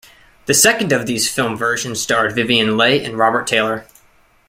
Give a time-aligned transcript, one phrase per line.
[0.47, 3.85] The second of these film versions starred Vivien Leigh and Robert Taylor.